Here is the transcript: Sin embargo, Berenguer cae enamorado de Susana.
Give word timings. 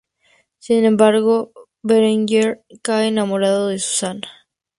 Sin 0.57 0.83
embargo, 0.91 1.51
Berenguer 1.83 2.63
cae 2.81 3.09
enamorado 3.09 3.67
de 3.67 3.77
Susana. 3.77 4.29